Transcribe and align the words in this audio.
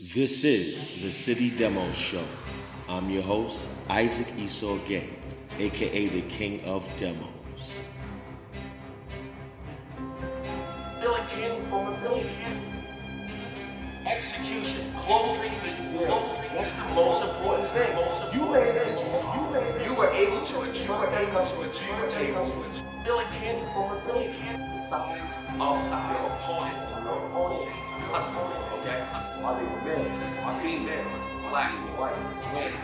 This 0.00 0.44
is 0.44 1.02
the 1.02 1.10
City 1.10 1.50
Demo 1.50 1.90
Show. 1.90 2.22
I'm 2.88 3.10
your 3.10 3.24
host, 3.24 3.68
Isaac 3.90 4.28
Esaugay, 4.36 5.02
aka 5.58 6.06
the 6.06 6.22
King 6.22 6.62
of 6.66 6.88
Demos. 6.96 7.82
Dylan 11.02 11.28
Candy 11.28 11.60
from 11.66 11.92
a 11.92 12.00
billion. 12.00 12.28
Execution, 14.06 14.86
closely, 14.94 15.50
closely. 16.06 16.48
That's 16.54 16.74
the 16.74 16.94
most 16.94 17.24
important 17.24 17.66
thing. 17.66 17.90
You 18.38 18.52
made 18.52 18.78
it. 18.78 19.02
You 19.34 19.50
made. 19.50 19.84
You 19.84 19.94
were 19.94 20.10
able 20.14 20.46
to 20.46 20.60
achieve. 20.60 20.86
You 20.86 20.94
were 20.94 21.10
able 21.10 21.44
to 21.44 21.60
achieve. 21.68 22.87
You 23.06 23.14
were 23.14 23.20
able 23.20 23.30
to 23.30 23.36
achieve. 23.36 23.38
Dylan 23.38 23.40
Candy 23.40 23.64
from 23.72 23.96
a 23.96 24.00
billion. 24.04 24.74
Size 24.74 25.46
of 25.60 25.90
your 26.10 26.26
opponent. 26.26 26.78
Your 27.04 27.26
opponent. 27.26 27.70
Customer. 28.10 28.40
Okay. 28.80 29.00
Are 29.44 29.54
they 29.60 29.66
men? 29.84 30.38
Are 30.44 30.60
female? 30.60 31.04
Black, 31.50 31.72
white, 31.98 32.16
Hispanic, 32.26 32.74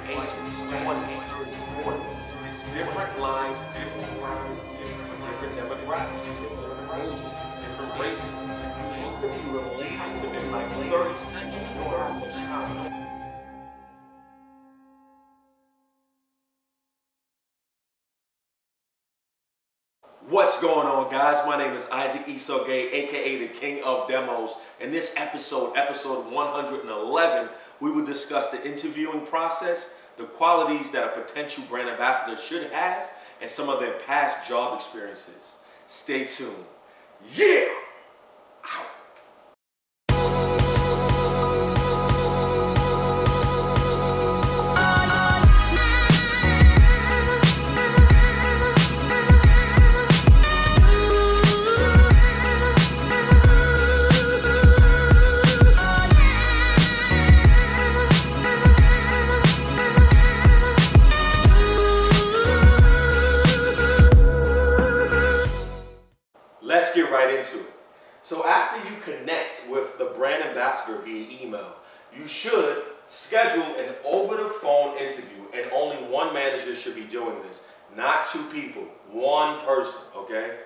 What's 20.31 20.59
going 20.59 20.87
on, 20.87 21.11
guys? 21.11 21.47
My 21.47 21.59
name 21.59 21.75
is 21.75 21.91
Isaac 21.91 22.25
Esaugay, 22.25 22.91
aka 22.95 23.47
the 23.47 23.49
King 23.49 23.85
of 23.85 24.09
Demos. 24.09 24.57
In 24.81 24.91
this 24.91 25.15
episode, 25.19 25.77
episode 25.77 26.33
111, 26.33 27.51
we 27.81 27.91
will 27.91 28.07
discuss 28.07 28.51
the 28.51 28.67
interviewing 28.67 29.27
process, 29.27 30.01
the 30.17 30.25
qualities 30.25 30.91
that 30.93 31.05
a 31.05 31.21
potential 31.21 31.63
brand 31.69 31.91
ambassador 31.91 32.39
should 32.39 32.71
have, 32.71 33.11
and 33.43 33.51
some 33.51 33.69
of 33.69 33.81
their 33.81 33.99
past 34.07 34.49
job 34.49 34.75
experiences. 34.75 35.63
Stay 35.89 36.25
tuned. 36.25 36.55
Yeah! 37.35 37.67
Into 67.45 67.65
it. 67.65 67.73
So 68.23 68.47
after 68.47 68.79
you 68.89 68.97
connect 69.03 69.69
with 69.69 69.99
the 69.99 70.07
brand 70.07 70.43
ambassador 70.43 70.99
via 70.99 71.27
email, 71.43 71.75
you 72.17 72.27
should 72.27 72.85
schedule 73.09 73.65
an 73.79 73.95
over 74.05 74.37
the 74.37 74.49
phone 74.49 74.97
interview 74.97 75.43
and 75.55 75.71
only 75.73 75.97
one 76.11 76.33
manager 76.33 76.75
should 76.75 76.95
be 76.95 77.05
doing 77.05 77.37
this, 77.47 77.67
not 77.97 78.27
two 78.27 78.43
people, 78.51 78.83
one 79.11 79.61
person, 79.61 80.01
okay? 80.17 80.57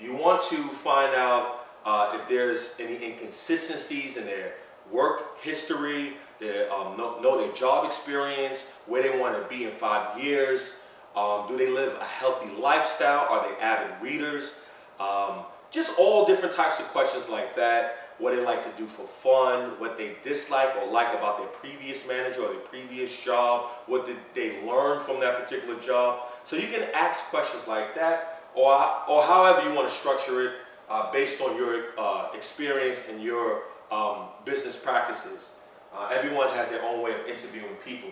You 0.00 0.14
want 0.14 0.42
to 0.50 0.56
find 0.56 1.14
out 1.14 1.66
uh, 1.84 2.12
if 2.14 2.28
there's 2.28 2.76
any 2.80 3.04
inconsistencies 3.04 4.16
in 4.16 4.24
their 4.24 4.54
work 4.90 5.40
history, 5.40 6.14
their, 6.40 6.70
um, 6.72 6.96
know, 6.96 7.20
know 7.20 7.40
their 7.40 7.52
job 7.52 7.86
experience, 7.86 8.72
where 8.86 9.02
they 9.02 9.18
want 9.18 9.40
to 9.40 9.48
be 9.48 9.64
in 9.64 9.70
five 9.70 10.22
years, 10.22 10.80
um, 11.14 11.46
do 11.48 11.56
they 11.56 11.70
live 11.70 11.96
a 12.00 12.04
healthy 12.04 12.50
lifestyle, 12.60 13.26
are 13.30 13.48
they 13.48 13.56
avid 13.60 14.02
readers, 14.02 14.64
um, 15.00 15.44
just 15.76 15.98
all 15.98 16.24
different 16.24 16.54
types 16.54 16.80
of 16.80 16.86
questions 16.86 17.28
like 17.28 17.54
that. 17.54 18.08
What 18.18 18.34
they 18.34 18.42
like 18.42 18.62
to 18.62 18.70
do 18.78 18.86
for 18.86 19.06
fun, 19.06 19.78
what 19.78 19.98
they 19.98 20.16
dislike 20.22 20.74
or 20.76 20.90
like 20.90 21.14
about 21.14 21.36
their 21.36 21.48
previous 21.48 22.08
manager 22.08 22.40
or 22.40 22.48
their 22.48 22.60
previous 22.60 23.22
job, 23.22 23.68
what 23.86 24.06
did 24.06 24.16
they 24.34 24.66
learn 24.66 25.00
from 25.00 25.20
that 25.20 25.38
particular 25.38 25.78
job. 25.78 26.28
So 26.44 26.56
you 26.56 26.66
can 26.68 26.88
ask 26.94 27.26
questions 27.26 27.68
like 27.68 27.94
that, 27.94 28.42
or 28.54 28.72
or 29.06 29.22
however 29.22 29.68
you 29.68 29.74
want 29.74 29.86
to 29.86 29.94
structure 29.94 30.46
it 30.46 30.52
uh, 30.88 31.12
based 31.12 31.42
on 31.42 31.56
your 31.58 31.92
uh, 31.98 32.28
experience 32.32 33.08
and 33.10 33.22
your 33.22 33.64
um, 33.92 34.28
business 34.46 34.82
practices. 34.82 35.52
Uh, 35.94 36.08
everyone 36.10 36.48
has 36.48 36.68
their 36.68 36.82
own 36.82 37.02
way 37.02 37.12
of 37.12 37.26
interviewing 37.26 37.76
people. 37.84 38.10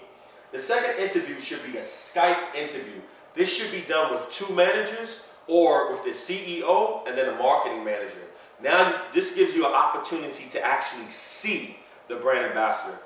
The 0.52 0.58
second 0.58 1.02
interview 1.02 1.41
should 1.41 1.64
be 1.64 1.78
a 1.78 1.82
Skype 1.82 2.54
interview. 2.54 3.00
This 3.34 3.48
should 3.56 3.72
be 3.72 3.81
done 3.88 4.12
with 4.12 4.28
two 4.28 4.54
managers 4.54 5.33
or 5.47 5.93
with 5.93 6.05
the 6.05 6.10
CEO 6.10 7.06
and 7.06 7.16
then 7.16 7.28
a 7.28 7.37
marketing 7.37 7.84
manager. 7.84 8.21
Now, 8.62 9.03
this 9.12 9.34
gives 9.34 9.55
you 9.55 9.66
an 9.66 9.72
opportunity 9.75 10.49
to 10.50 10.65
actually 10.65 11.09
see 11.09 11.77
the 12.09 12.16
brand 12.16 12.47
ambassador. 12.47 12.99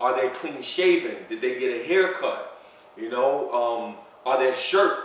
Are 0.00 0.14
they 0.20 0.28
clean 0.28 0.60
shaven? 0.60 1.16
Did 1.28 1.40
they 1.40 1.58
get 1.58 1.80
a 1.80 1.84
haircut? 1.84 2.58
You 2.96 3.10
know, 3.10 3.50
um, 3.52 3.96
are 4.24 4.38
their 4.38 4.54
shirt, 4.54 4.98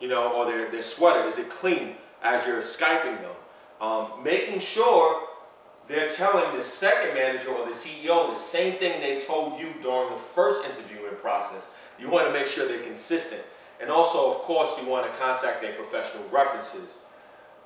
you 0.00 0.08
know, 0.08 0.32
or 0.34 0.46
their, 0.46 0.70
their 0.70 0.82
sweater, 0.82 1.26
is 1.26 1.38
it 1.38 1.48
clean 1.48 1.94
as 2.22 2.46
you're 2.46 2.58
Skyping 2.58 3.20
them? 3.20 3.32
Um, 3.80 4.22
making 4.22 4.60
sure 4.60 5.28
they're 5.86 6.08
telling 6.08 6.56
the 6.56 6.64
second 6.64 7.14
manager 7.14 7.50
or 7.50 7.66
the 7.66 7.72
CEO 7.72 8.28
the 8.28 8.34
same 8.34 8.74
thing 8.74 9.00
they 9.00 9.20
told 9.20 9.60
you 9.60 9.68
during 9.82 10.10
the 10.10 10.18
first 10.18 10.64
interviewing 10.64 11.14
process. 11.16 11.76
You 11.98 12.10
want 12.10 12.26
to 12.26 12.32
make 12.32 12.46
sure 12.46 12.66
they're 12.66 12.82
consistent. 12.82 13.42
And 13.80 13.90
also, 13.90 14.30
of 14.30 14.38
course, 14.38 14.80
you 14.80 14.88
want 14.88 15.12
to 15.12 15.18
contact 15.18 15.60
their 15.60 15.72
professional 15.72 16.24
references. 16.30 16.98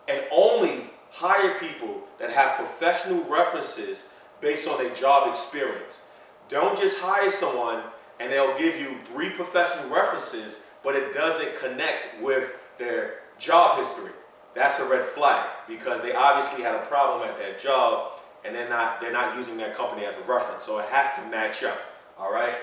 And 0.08 0.24
only 0.32 0.90
hire 1.10 1.58
people 1.58 2.02
that 2.18 2.30
have 2.30 2.56
professional 2.56 3.22
references 3.24 4.12
based 4.40 4.68
on 4.68 4.78
their 4.78 4.92
job 4.94 5.28
experience. 5.28 6.08
Don't 6.48 6.78
just 6.78 6.98
hire 7.00 7.30
someone 7.30 7.82
and 8.18 8.32
they'll 8.32 8.56
give 8.58 8.76
you 8.76 8.96
three 9.04 9.30
professional 9.30 9.88
references, 9.88 10.66
but 10.82 10.94
it 10.94 11.14
doesn't 11.14 11.58
connect 11.58 12.20
with 12.20 12.56
their 12.78 13.20
job 13.38 13.78
history. 13.78 14.12
That's 14.54 14.80
a 14.80 14.88
red 14.88 15.04
flag 15.04 15.48
because 15.68 16.02
they 16.02 16.12
obviously 16.12 16.62
had 16.62 16.74
a 16.74 16.84
problem 16.86 17.28
at 17.28 17.38
that 17.38 17.60
job 17.60 18.20
and 18.44 18.54
they're 18.54 18.68
not 18.68 19.00
they're 19.00 19.12
not 19.12 19.36
using 19.36 19.56
that 19.58 19.74
company 19.74 20.04
as 20.04 20.16
a 20.16 20.22
reference. 20.22 20.64
So 20.64 20.78
it 20.78 20.86
has 20.86 21.14
to 21.16 21.30
match 21.30 21.62
up. 21.62 21.78
All 22.18 22.32
right. 22.32 22.56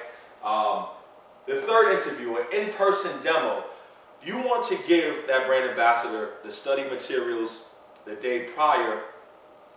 Um, 0.44 0.88
the 1.48 1.56
third 1.56 1.94
interview, 1.94 2.36
an 2.38 2.46
in-person 2.54 3.12
demo, 3.24 3.64
you 4.24 4.38
want 4.38 4.66
to 4.68 4.78
give 4.88 5.26
that 5.28 5.48
brand 5.48 5.70
ambassador 5.70 6.32
the 6.44 6.52
study 6.52 6.84
materials 6.90 7.70
the 8.06 8.16
day 8.16 8.48
prior, 8.54 9.02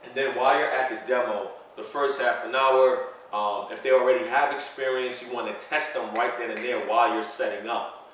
and 0.05 0.15
then 0.15 0.37
while 0.37 0.59
you're 0.59 0.71
at 0.71 0.91
the 0.91 1.07
demo, 1.07 1.51
the 1.77 1.83
first 1.83 2.21
half 2.21 2.45
an 2.45 2.55
hour, 2.55 3.09
um, 3.33 3.67
if 3.71 3.83
they 3.83 3.93
already 3.93 4.27
have 4.27 4.53
experience, 4.53 5.23
you 5.23 5.33
want 5.33 5.47
to 5.47 5.67
test 5.67 5.95
them 5.95 6.13
right 6.15 6.37
then 6.39 6.51
and 6.51 6.59
there 6.59 6.81
while 6.89 7.15
you're 7.15 7.23
setting 7.23 7.69
up. 7.69 8.11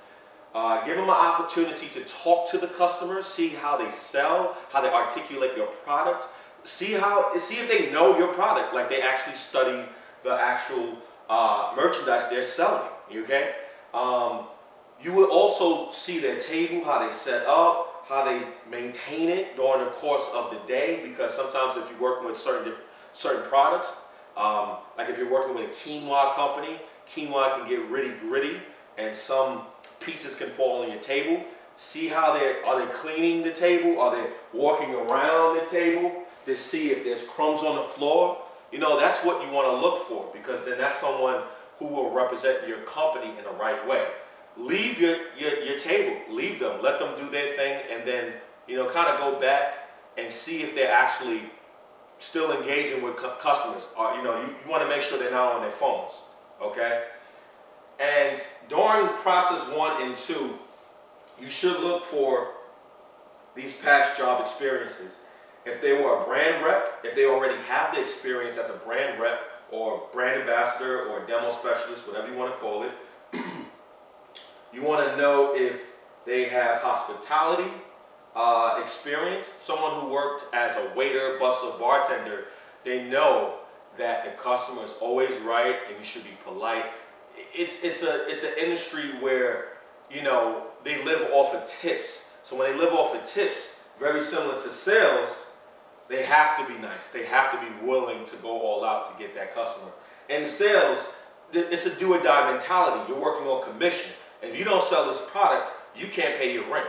Uh, 0.54 0.84
give 0.84 0.96
them 0.96 1.04
an 1.04 1.10
opportunity 1.10 1.86
to 1.88 2.00
talk 2.04 2.50
to 2.50 2.58
the 2.58 2.66
customer, 2.66 3.22
see 3.22 3.48
how 3.48 3.76
they 3.76 3.90
sell, 3.90 4.56
how 4.70 4.80
they 4.80 4.88
articulate 4.88 5.56
your 5.56 5.66
product, 5.66 6.28
see 6.64 6.92
how 6.92 7.36
see 7.36 7.56
if 7.56 7.68
they 7.68 7.90
know 7.90 8.18
your 8.18 8.32
product, 8.32 8.74
like 8.74 8.88
they 8.88 9.00
actually 9.00 9.34
study 9.34 9.86
the 10.24 10.32
actual 10.32 10.96
uh, 11.28 11.74
merchandise 11.76 12.28
they're 12.28 12.42
selling. 12.42 12.88
Okay. 13.14 13.54
Um, 13.94 14.46
you 15.02 15.12
will 15.12 15.30
also 15.30 15.90
see 15.90 16.18
their 16.18 16.38
table, 16.38 16.84
how 16.84 17.04
they 17.04 17.12
set 17.12 17.46
up, 17.46 18.04
how 18.08 18.24
they 18.24 18.42
maintain 18.70 19.28
it 19.28 19.56
during 19.56 19.84
the 19.84 19.90
course 19.90 20.30
of 20.34 20.50
the 20.50 20.58
day. 20.66 21.00
Because 21.02 21.34
sometimes 21.34 21.76
if 21.76 21.90
you're 21.90 22.00
working 22.00 22.26
with 22.26 22.36
certain 22.36 22.64
different 22.64 22.86
certain 23.12 23.48
products, 23.48 24.02
um, 24.36 24.76
like 24.98 25.08
if 25.08 25.18
you're 25.18 25.30
working 25.30 25.54
with 25.54 25.64
a 25.64 25.74
quinoa 25.74 26.34
company, 26.34 26.78
quinoa 27.10 27.58
can 27.58 27.68
get 27.68 27.88
really 27.88 28.14
gritty, 28.20 28.60
and 28.98 29.14
some 29.14 29.62
pieces 30.00 30.34
can 30.34 30.48
fall 30.48 30.82
on 30.82 30.90
your 30.90 31.00
table. 31.00 31.42
See 31.76 32.08
how 32.08 32.38
they 32.38 32.62
are 32.62 32.80
they 32.80 32.90
cleaning 32.92 33.42
the 33.42 33.52
table? 33.52 34.00
Are 34.00 34.14
they 34.14 34.30
walking 34.52 34.94
around 34.94 35.58
the 35.58 35.66
table 35.70 36.24
to 36.46 36.56
see 36.56 36.90
if 36.90 37.04
there's 37.04 37.26
crumbs 37.26 37.62
on 37.62 37.76
the 37.76 37.82
floor? 37.82 38.42
You 38.72 38.78
know, 38.78 38.98
that's 38.98 39.24
what 39.24 39.46
you 39.46 39.52
want 39.52 39.68
to 39.68 39.76
look 39.76 40.06
for 40.06 40.28
because 40.32 40.64
then 40.64 40.78
that's 40.78 40.98
someone 40.98 41.42
who 41.78 41.88
will 41.88 42.12
represent 42.12 42.66
your 42.66 42.78
company 42.78 43.36
in 43.38 43.44
the 43.44 43.50
right 43.50 43.86
way. 43.86 44.06
Leave 44.56 45.00
your, 45.00 45.16
your, 45.38 45.62
your 45.62 45.78
table, 45.78 46.18
leave 46.30 46.58
them, 46.58 46.82
let 46.82 46.98
them 46.98 47.14
do 47.16 47.28
their 47.30 47.54
thing, 47.56 47.82
and 47.90 48.06
then, 48.08 48.32
you 48.66 48.76
know, 48.76 48.88
kind 48.88 49.08
of 49.08 49.20
go 49.20 49.38
back 49.38 49.90
and 50.16 50.30
see 50.30 50.62
if 50.62 50.74
they're 50.74 50.90
actually 50.90 51.42
still 52.18 52.58
engaging 52.58 53.02
with 53.02 53.16
cu- 53.16 53.36
customers. 53.38 53.86
Or, 53.98 54.14
you 54.14 54.22
know, 54.22 54.40
you, 54.40 54.48
you 54.64 54.70
want 54.70 54.82
to 54.82 54.88
make 54.88 55.02
sure 55.02 55.18
they're 55.18 55.30
not 55.30 55.52
on 55.52 55.60
their 55.60 55.70
phones, 55.70 56.20
okay? 56.60 57.04
And 58.00 58.40
during 58.68 59.08
process 59.18 59.70
one 59.76 60.02
and 60.02 60.16
two, 60.16 60.58
you 61.40 61.50
should 61.50 61.78
look 61.80 62.02
for 62.02 62.52
these 63.54 63.76
past 63.76 64.16
job 64.16 64.40
experiences. 64.40 65.24
If 65.66 65.82
they 65.82 65.92
were 65.92 66.22
a 66.22 66.24
brand 66.24 66.64
rep, 66.64 67.00
if 67.04 67.14
they 67.14 67.26
already 67.26 67.60
have 67.62 67.94
the 67.94 68.00
experience 68.00 68.56
as 68.56 68.70
a 68.70 68.78
brand 68.78 69.20
rep 69.20 69.40
or 69.70 70.08
brand 70.12 70.40
ambassador 70.40 71.06
or 71.06 71.26
demo 71.26 71.50
specialist, 71.50 72.06
whatever 72.06 72.28
you 72.28 72.38
want 72.38 72.54
to 72.54 72.60
call 72.60 72.84
it. 72.84 72.92
you 74.72 74.84
want 74.84 75.10
to 75.10 75.16
know 75.16 75.54
if 75.56 75.92
they 76.24 76.44
have 76.48 76.80
hospitality 76.82 77.70
uh, 78.36 78.78
experience, 78.80 79.46
someone 79.46 80.00
who 80.00 80.10
worked 80.10 80.44
as 80.54 80.76
a 80.76 80.92
waiter, 80.94 81.38
busser, 81.40 81.78
bartender. 81.80 82.44
They 82.84 83.04
know 83.04 83.54
that 83.96 84.24
the 84.24 84.42
customer 84.42 84.84
is 84.84 84.94
always 85.00 85.36
right 85.40 85.76
and 85.88 85.96
you 85.96 86.04
should 86.04 86.24
be 86.24 86.36
polite. 86.44 86.84
It's 87.54 87.82
it's 87.82 88.02
a 88.02 88.28
it's 88.28 88.44
an 88.44 88.52
industry 88.60 89.04
where 89.20 89.78
you 90.10 90.22
know 90.22 90.64
they 90.84 91.02
live 91.04 91.30
off 91.32 91.54
of 91.54 91.64
tips. 91.64 92.34
So 92.42 92.56
when 92.56 92.70
they 92.70 92.78
live 92.78 92.92
off 92.92 93.14
of 93.14 93.24
tips, 93.24 93.80
very 93.98 94.20
similar 94.20 94.54
to 94.54 94.70
sales, 94.70 95.45
they 96.08 96.24
have 96.24 96.56
to 96.58 96.72
be 96.72 96.78
nice. 96.80 97.08
They 97.08 97.24
have 97.26 97.50
to 97.52 97.58
be 97.58 97.86
willing 97.86 98.24
to 98.26 98.36
go 98.36 98.50
all 98.50 98.84
out 98.84 99.06
to 99.06 99.18
get 99.18 99.34
that 99.34 99.54
customer. 99.54 99.90
In 100.28 100.44
sales, 100.44 101.16
it's 101.52 101.86
a 101.86 101.98
do 101.98 102.14
or 102.14 102.22
die 102.22 102.50
mentality. 102.52 103.12
You're 103.12 103.20
working 103.20 103.46
on 103.46 103.62
commission. 103.62 104.12
If 104.42 104.58
you 104.58 104.64
don't 104.64 104.82
sell 104.82 105.06
this 105.06 105.24
product, 105.30 105.70
you 105.96 106.08
can't 106.08 106.36
pay 106.36 106.52
your 106.54 106.70
rent. 106.72 106.88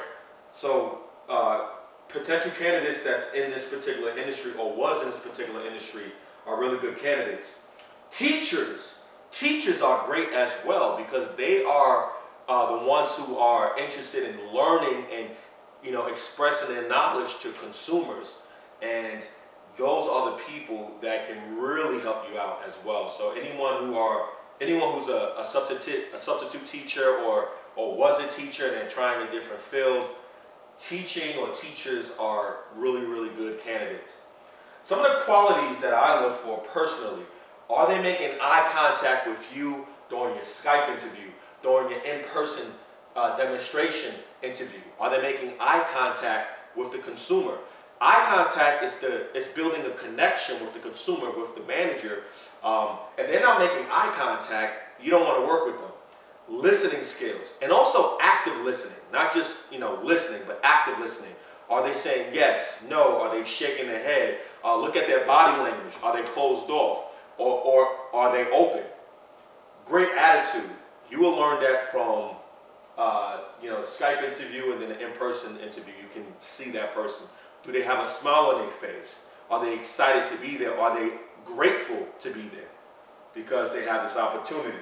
So 0.52 1.02
uh, 1.30 1.70
potential 2.10 2.52
candidates 2.52 3.04
that's 3.04 3.34
in 3.34 3.52
this 3.52 3.68
particular 3.68 4.18
industry 4.18 4.52
or 4.60 4.74
was 4.76 5.02
in 5.02 5.10
this 5.10 5.20
particular 5.20 5.66
industry 5.66 6.04
are 6.46 6.60
really 6.60 6.78
good 6.80 6.98
candidates. 7.00 7.68
Teachers, 8.12 9.04
teachers 9.32 9.82
are 9.82 10.06
great 10.06 10.30
as 10.30 10.58
well 10.66 10.98
because 10.98 11.36
they 11.36 11.64
are 11.64 12.12
uh, 12.48 12.80
the 12.80 12.88
ones 12.88 13.16
who 13.16 13.38
are 13.38 13.78
interested 13.78 14.24
in 14.24 14.54
learning 14.54 15.06
and 15.14 15.30
you 15.84 15.92
know 15.92 16.08
expressing 16.08 16.74
their 16.74 16.88
knowledge 16.88 17.40
to 17.40 17.52
consumers, 17.54 18.40
and 18.82 19.24
those 19.78 20.08
are 20.08 20.32
the 20.32 20.38
people 20.44 20.92
that 21.02 21.28
can 21.28 21.56
really 21.56 22.00
help 22.02 22.26
you 22.32 22.40
out 22.40 22.62
as 22.66 22.78
well. 22.86 23.10
So 23.10 23.34
anyone 23.34 23.86
who 23.86 23.98
are 23.98 24.30
anyone 24.60 24.94
who's 24.94 25.10
a, 25.10 25.36
a 25.38 25.46
substitute 25.46 26.06
a 26.14 26.18
substitute 26.18 26.66
teacher 26.66 27.18
or 27.26 27.50
or 27.76 27.96
was 27.96 28.20
a 28.20 28.28
teacher 28.42 28.68
and 28.68 28.76
then 28.76 28.90
trying 28.90 29.28
a 29.28 29.32
different 29.32 29.62
field, 29.62 30.10
teaching 30.80 31.38
or 31.40 31.50
teachers 31.50 32.12
are 32.20 32.58
really 32.76 33.06
really 33.06 33.30
good 33.36 33.60
candidates. 33.62 34.22
Some 34.84 35.00
of 35.00 35.06
the 35.06 35.20
qualities 35.26 35.78
that 35.80 35.94
I 35.94 36.24
look 36.24 36.36
for 36.36 36.58
personally 36.60 37.24
are 37.70 37.88
they 37.88 38.02
making 38.02 38.38
eye 38.42 38.70
contact 38.74 39.28
with 39.28 39.56
you 39.56 39.86
during 40.10 40.34
your 40.36 40.44
Skype 40.44 40.90
interview, 40.90 41.30
during 41.62 41.92
your 41.92 42.00
in-person 42.02 42.66
uh, 43.16 43.36
demonstration 43.36 44.14
interview? 44.42 44.80
Are 45.00 45.10
they 45.10 45.22
making 45.22 45.54
eye 45.60 45.86
contact 45.94 46.78
with 46.78 46.92
the 46.92 47.00
consumer? 47.00 47.58
Eye 48.00 48.26
contact 48.30 48.84
is 48.84 49.00
the 49.00 49.36
is 49.36 49.46
building 49.48 49.86
a 49.86 49.92
connection 49.92 50.60
with 50.62 50.74
the 50.74 50.80
consumer, 50.80 51.32
with 51.32 51.56
the 51.56 51.62
manager. 51.62 52.24
Um, 52.64 52.98
if 53.18 53.28
they're 53.28 53.42
not 53.42 53.60
making 53.60 53.86
eye 53.92 54.12
contact, 54.16 55.02
you 55.02 55.10
don't 55.10 55.24
want 55.24 55.44
to 55.44 55.48
work 55.48 55.66
with 55.66 55.76
them. 55.76 55.92
Listening 56.50 57.04
skills 57.04 57.56
and 57.62 57.72
also 57.72 58.18
active 58.22 58.56
listening, 58.64 59.00
not 59.12 59.34
just 59.34 59.72
you 59.72 59.80
know 59.80 60.00
listening, 60.04 60.42
but 60.48 60.60
active 60.64 61.00
listening. 61.00 61.34
Are 61.70 61.86
they 61.86 61.94
saying 61.94 62.34
yes, 62.34 62.86
no? 62.90 63.20
Are 63.20 63.36
they 63.36 63.44
shaking 63.44 63.88
their 63.88 64.02
head? 64.02 64.38
Uh, 64.64 64.80
look 64.80 64.96
at 64.96 65.08
their 65.08 65.26
body 65.26 65.62
language. 65.62 65.94
Are 66.02 66.16
they 66.16 66.24
closed 66.24 66.70
off? 66.70 67.12
Or, 67.38 67.62
or 67.62 67.96
are 68.14 68.32
they 68.32 68.50
open? 68.52 68.84
Great 69.86 70.10
attitude. 70.18 70.70
You 71.10 71.20
will 71.20 71.38
learn 71.38 71.62
that 71.62 71.84
from 71.92 72.32
uh, 72.98 73.42
you 73.62 73.70
know 73.70 73.80
Skype 73.82 74.24
interview 74.24 74.72
and 74.72 74.82
then 74.82 74.92
an 74.92 75.02
in-person 75.02 75.58
interview. 75.60 75.94
You 76.02 76.10
can 76.14 76.26
see 76.40 76.72
that 76.72 76.94
person. 76.94 77.28
Do 77.68 77.72
they 77.72 77.84
have 77.84 78.04
a 78.04 78.08
smile 78.08 78.46
on 78.46 78.62
their 78.62 78.70
face? 78.70 79.28
Are 79.52 79.64
they 79.64 79.76
excited 79.76 80.26
to 80.34 80.42
be 80.42 80.58
there? 80.58 80.80
Are 80.80 81.00
they 81.00 81.16
grateful 81.46 82.08
to 82.20 82.34
be 82.34 82.50
there 82.50 82.72
because 83.36 83.72
they 83.72 83.84
have 83.84 84.02
this 84.02 84.18
opportunity? 84.18 84.80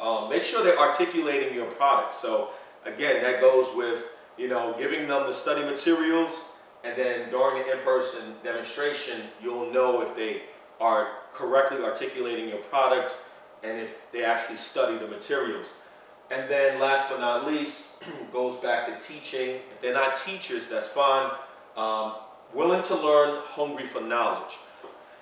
Um, 0.00 0.28
make 0.28 0.42
sure 0.42 0.64
they're 0.64 0.78
articulating 0.78 1.54
your 1.54 1.66
product. 1.66 2.14
So 2.14 2.50
again, 2.84 3.22
that 3.22 3.40
goes 3.40 3.70
with 3.76 4.08
you 4.36 4.48
know, 4.48 4.74
giving 4.78 5.08
them 5.08 5.26
the 5.26 5.32
study 5.32 5.64
materials, 5.64 6.50
and 6.84 6.96
then 6.96 7.30
during 7.30 7.62
the 7.62 7.72
in-person 7.72 8.34
demonstration, 8.44 9.22
you'll 9.42 9.72
know 9.72 10.02
if 10.02 10.14
they 10.14 10.42
are 10.80 11.08
correctly 11.32 11.82
articulating 11.82 12.48
your 12.48 12.58
product 12.58 13.18
and 13.64 13.80
if 13.80 14.10
they 14.12 14.24
actually 14.24 14.56
study 14.56 14.96
the 14.98 15.06
materials. 15.08 15.72
And 16.30 16.50
then 16.50 16.78
last 16.78 17.10
but 17.10 17.20
not 17.20 17.46
least, 17.46 18.02
goes 18.32 18.56
back 18.60 18.86
to 18.86 19.06
teaching. 19.06 19.56
If 19.70 19.80
they're 19.80 19.94
not 19.94 20.16
teachers, 20.16 20.68
that's 20.68 20.88
fine. 20.88 21.30
Um, 21.76 22.14
willing 22.54 22.82
to 22.84 22.94
learn, 22.94 23.42
hungry 23.44 23.84
for 23.84 24.00
knowledge. 24.00 24.56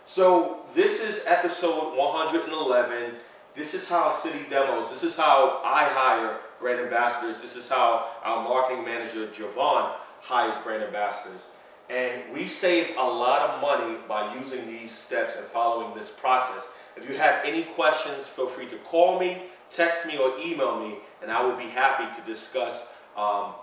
So 0.06 0.60
this 0.74 1.02
is 1.02 1.24
episode 1.26 1.96
111. 1.96 3.14
This 3.54 3.74
is 3.74 3.88
how 3.88 4.10
City 4.10 4.40
Demos, 4.50 4.90
this 4.90 5.02
is 5.02 5.16
how 5.16 5.60
I 5.64 5.84
hire 5.84 6.38
brand 6.60 6.80
ambassadors. 6.80 7.42
This 7.42 7.56
is 7.56 7.68
how 7.68 8.08
our 8.22 8.42
marketing 8.44 8.84
manager, 8.84 9.26
Javon, 9.26 9.92
hires 10.20 10.56
brand 10.58 10.82
ambassadors. 10.82 11.48
And 11.90 12.22
we 12.32 12.46
save 12.46 12.96
a 12.96 13.02
lot 13.02 13.50
of 13.50 13.60
money 13.60 13.98
by 14.08 14.34
using 14.34 14.66
these 14.66 14.90
steps 14.90 15.36
and 15.36 15.44
following 15.44 15.94
this 15.94 16.10
process. 16.10 16.72
If 16.96 17.08
you 17.08 17.16
have 17.16 17.44
any 17.44 17.64
questions, 17.64 18.26
feel 18.26 18.46
free 18.46 18.66
to 18.68 18.76
call 18.78 19.18
me, 19.18 19.42
text 19.70 20.06
me, 20.06 20.16
or 20.16 20.38
email 20.38 20.78
me, 20.78 20.96
and 21.20 21.30
I 21.30 21.44
would 21.44 21.58
be 21.58 21.68
happy 21.68 22.14
to 22.18 22.26
discuss 22.26 22.96
um, 23.16 23.54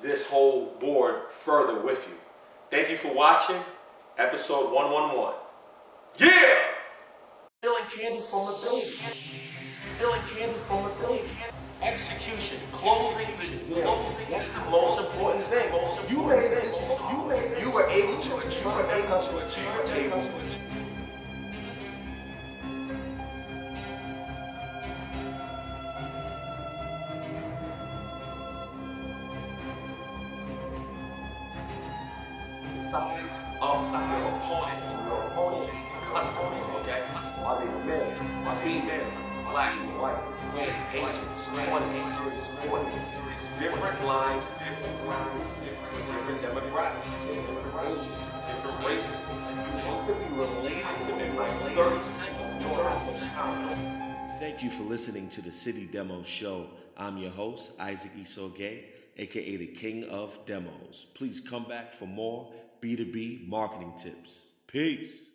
this 0.00 0.28
whole 0.28 0.76
board 0.80 1.30
further 1.30 1.80
with 1.80 2.06
you. 2.08 2.14
Thank 2.70 2.90
you 2.90 2.98
for 2.98 3.14
watching 3.14 3.56
episode 4.18 4.74
111. 4.74 5.40
Yeah! 6.18 6.28
Stealing 7.64 7.88
candy 7.96 8.20
from 8.28 8.44
a 8.44 8.52
baby. 8.60 8.92
Stealing 9.96 10.20
candy 10.36 10.58
from 10.68 10.84
a 10.84 10.92
baby 11.00 11.30
execution, 11.80 12.58
closing 12.72 13.26
the 13.38 13.74
deal. 13.74 14.12
That's 14.28 14.52
the 14.52 14.70
most 14.70 15.00
important 15.00 15.44
thing. 15.44 15.72
You 16.10 16.22
made 16.24 16.52
it. 16.52 16.76
You 17.10 17.24
made. 17.24 17.56
You 17.58 17.70
were 17.70 17.88
able 17.88 18.20
to 18.20 18.36
achieve. 18.36 18.64
You 18.64 18.70
were 18.70 18.92
able 18.92 19.18
to 19.18 19.46
achieve. 19.46 20.67
Size 32.88 33.44
of 33.60 33.92
your 33.92 34.28
opponent, 34.28 35.06
your 35.06 35.22
opponent, 35.24 35.70
customer, 36.12 36.80
okay? 36.80 37.02
Are 37.44 37.60
they 37.60 37.86
male? 37.86 38.48
Are 38.48 38.56
female? 38.62 39.28
black, 39.50 39.74
white, 39.98 40.16
Hispanic, 40.28 40.74
Asians, 40.92 41.48
20s, 41.56 42.04
40s. 42.68 43.60
Different 43.60 44.04
lines, 44.04 44.50
different 44.58 45.06
lines, 45.06 45.60
different, 45.60 46.06
different 46.06 46.40
demographics, 46.42 47.26
different 47.26 47.74
ages, 47.88 48.22
different 48.46 48.86
races. 48.86 49.30
You 49.30 49.78
have 49.84 50.06
to 50.06 50.14
be 50.14 50.28
related 50.34 50.84
to 51.06 51.12
them 51.12 51.36
like 51.36 51.60
30 51.74 52.02
seconds. 52.02 52.54
You 52.54 52.60
don't 52.60 52.84
much 52.84 53.32
time. 53.32 54.38
Thank 54.38 54.62
you 54.62 54.70
for 54.70 54.82
listening 54.84 55.28
to 55.30 55.42
the 55.42 55.52
City 55.52 55.86
Demo 55.86 56.22
Show. 56.22 56.66
I'm 56.96 57.18
your 57.18 57.30
host, 57.30 57.72
Isaac 57.80 58.12
Esaugay, 58.16 58.82
aka 59.16 59.56
the 59.56 59.66
King 59.66 60.04
of 60.04 60.38
Demos. 60.46 61.06
Please 61.14 61.40
come 61.40 61.64
back 61.64 61.92
for 61.92 62.06
more 62.06 62.52
B2B 62.80 63.48
marketing 63.48 63.92
tips. 63.96 64.48
Peace. 64.66 65.27